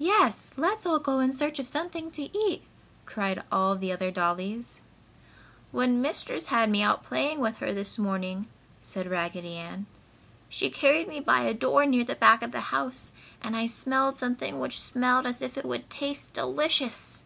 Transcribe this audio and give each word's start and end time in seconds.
"Yes! 0.00 0.50
Let's 0.56 0.84
all 0.84 0.98
go 0.98 1.20
in 1.20 1.32
search 1.32 1.60
of 1.60 1.68
something 1.68 2.10
to 2.10 2.22
eat!" 2.36 2.64
cried 3.06 3.40
all 3.52 3.76
the 3.76 3.92
other 3.92 4.10
dollies. 4.10 4.80
"When 5.70 6.02
Mistress 6.02 6.46
had 6.46 6.68
me 6.68 6.82
out 6.82 7.04
playing 7.04 7.38
with 7.38 7.58
her 7.58 7.72
this 7.72 7.96
morning," 7.96 8.48
said 8.82 9.06
Raggedy 9.08 9.54
Ann, 9.54 9.86
"she 10.48 10.70
carried 10.70 11.06
me 11.06 11.20
by 11.20 11.42
a 11.42 11.54
door 11.54 11.86
near 11.86 12.02
the 12.02 12.16
back 12.16 12.42
of 12.42 12.50
the 12.50 12.74
house 12.74 13.12
and 13.42 13.54
I 13.56 13.66
smelled 13.68 14.16
something 14.16 14.58
which 14.58 14.80
smelled 14.80 15.24
as 15.24 15.40
if 15.40 15.56
it 15.56 15.64
would 15.64 15.88
taste 15.88 16.32
delicious!" 16.32 17.22